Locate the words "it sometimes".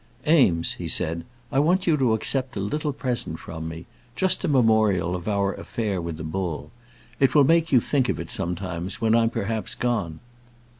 8.19-8.99